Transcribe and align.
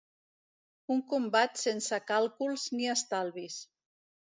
Un 0.95 1.03
combat 1.11 1.61
sense 1.65 2.01
càlculs 2.13 2.65
ni 2.79 2.91
estalvis. 2.97 3.63